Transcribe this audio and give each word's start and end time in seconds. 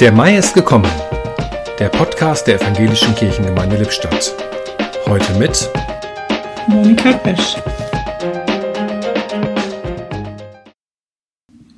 Der 0.00 0.12
Mai 0.12 0.38
ist 0.38 0.54
gekommen. 0.54 0.90
Der 1.78 1.90
Podcast 1.90 2.46
der 2.46 2.58
Evangelischen 2.58 3.14
Kirchengemeinde 3.14 3.76
Lippstadt. 3.76 4.34
Heute 5.04 5.38
mit 5.38 5.68
Monika 6.68 7.12
Pesch. 7.18 7.58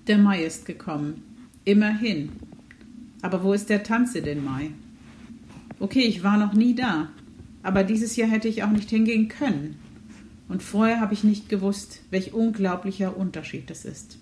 Der 0.06 0.19
Mai 0.19 0.45
ist 0.45 0.66
gekommen. 0.66 1.48
Immerhin. 1.64 2.30
Aber 3.22 3.43
wo 3.43 3.54
ist 3.54 3.68
der 3.68 3.82
Tanze 3.82 4.23
den 4.23 4.45
Mai? 4.45 4.70
Okay, 5.80 6.02
ich 6.02 6.23
war 6.23 6.39
noch 6.39 6.52
nie 6.52 6.77
da. 6.77 7.09
Aber 7.64 7.82
dieses 7.82 8.14
Jahr 8.14 8.29
hätte 8.29 8.46
ich 8.46 8.62
auch 8.62 8.70
nicht 8.70 8.89
hingehen 8.89 9.27
können. 9.27 9.80
Und 10.48 10.62
vorher 10.62 11.00
habe 11.00 11.12
ich 11.12 11.25
nicht 11.25 11.48
gewusst, 11.48 12.02
welch 12.11 12.32
unglaublicher 12.32 13.16
Unterschied 13.16 13.68
das 13.68 13.84
ist. 13.84 14.18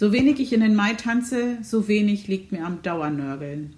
So 0.00 0.12
wenig 0.12 0.40
ich 0.40 0.54
in 0.54 0.60
den 0.60 0.74
Mai 0.74 0.94
tanze, 0.94 1.58
so 1.60 1.86
wenig 1.86 2.26
liegt 2.26 2.52
mir 2.52 2.64
am 2.64 2.80
Dauernörgeln. 2.80 3.74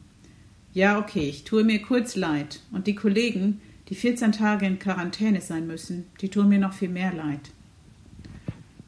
Ja, 0.73 1.01
okay, 1.01 1.29
ich 1.29 1.43
tue 1.43 1.65
mir 1.65 1.83
kurz 1.83 2.15
leid. 2.15 2.61
Und 2.71 2.87
die 2.87 2.95
Kollegen, 2.95 3.61
die 3.89 3.97
14 3.97 4.31
Tage 4.31 4.65
in 4.65 4.79
Quarantäne 4.79 5.41
sein 5.41 5.67
müssen, 5.67 6.05
die 6.21 6.29
tun 6.29 6.49
mir 6.49 6.61
noch 6.61 6.75
viel 6.75 6.91
mehr 6.91 7.13
leid. 7.13 7.51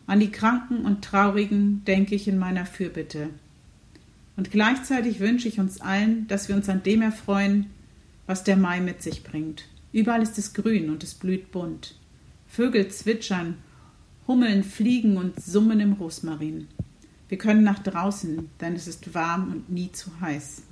An 0.07 0.21
die 0.21 0.31
Kranken 0.31 0.85
und 0.85 1.05
Traurigen 1.05 1.83
denke 1.89 2.15
ich 2.15 2.29
in 2.29 2.39
meiner 2.39 2.67
Fürbitte. 2.67 3.31
Und 4.37 4.53
gleichzeitig 4.53 5.19
wünsche 5.19 5.49
ich 5.49 5.59
uns 5.59 5.81
allen, 5.81 6.29
dass 6.29 6.49
wir 6.49 6.55
uns 6.55 6.69
an 6.69 6.85
dem 6.85 7.03
erfreuen, 7.03 7.67
was 8.29 8.45
der 8.45 8.57
Mai 8.57 8.81
mit 8.81 9.03
sich 9.03 9.25
bringt. 9.25 9.65
Überall 9.93 10.23
ist 10.23 10.39
es 10.39 10.55
grün 10.55 10.89
und 10.89 11.03
es 11.03 11.15
blüht 11.15 11.51
bunt. 11.51 11.97
Vögel 12.47 12.87
zwitschern, 12.91 13.57
Hummeln 14.29 14.63
fliegen 14.63 15.17
und 15.17 15.43
summen 15.43 15.81
im 15.81 15.95
Rosmarin. 15.95 16.69
Wir 17.35 17.39
können 17.39 17.65
nach 17.65 17.81
draußen, 17.81 18.49
denn 18.61 18.77
es 18.77 18.87
ist 18.87 19.13
warm 19.13 19.51
und 19.51 19.69
nie 19.69 19.91
zu 19.91 20.09
heiß. 20.21 20.63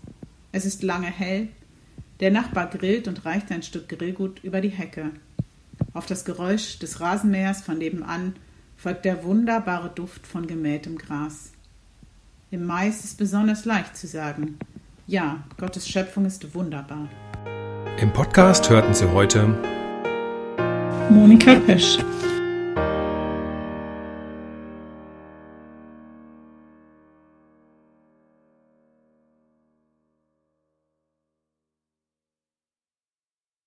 Es 0.52 0.64
ist 0.64 0.84
lange 0.84 1.08
hell. 1.08 1.48
Der 2.20 2.30
Nachbar 2.30 2.68
grillt 2.68 3.08
und 3.08 3.24
reicht 3.24 3.50
ein 3.50 3.64
Stück 3.64 3.88
Grillgut 3.88 4.38
über 4.44 4.60
die 4.60 4.68
Hecke. 4.68 5.10
Auf 5.92 6.06
das 6.06 6.24
Geräusch 6.24 6.78
des 6.78 7.00
Rasenmähers 7.00 7.62
von 7.62 7.78
nebenan 7.78 8.36
folgt 8.76 9.04
der 9.06 9.24
wunderbare 9.24 9.90
Duft 9.92 10.24
von 10.24 10.46
gemähtem 10.46 10.98
Gras. 10.98 11.50
Im 12.52 12.64
Mai 12.64 12.86
ist 12.86 13.04
es 13.04 13.14
besonders 13.14 13.64
leicht 13.64 13.96
zu 13.96 14.06
sagen, 14.06 14.60
ja, 15.08 15.42
Gottes 15.58 15.88
Schöpfung 15.88 16.26
ist 16.26 16.54
wunderbar. 16.54 17.08
Im 18.00 18.12
Podcast 18.12 18.70
hörten 18.70 18.94
Sie 18.94 19.10
heute 19.10 19.48
Monika 21.10 21.56
Pesch. 21.56 21.98